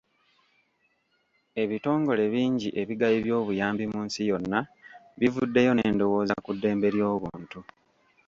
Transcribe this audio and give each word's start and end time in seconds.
Ebitongole 1.63 2.23
bingi 2.33 2.67
ebigabi 2.81 3.17
by'obuyambi 3.25 3.85
mu 3.93 3.99
nsi 4.07 4.21
yonna 4.29 4.59
bivuddeyo 5.19 5.71
n'endowooza 5.73 6.35
ku 6.45 6.51
ddembe 6.55 6.87
ly'obuntu. 6.95 7.59